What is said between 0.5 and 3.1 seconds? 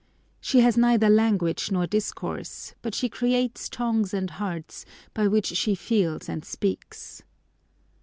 has neither language nor discourse; but she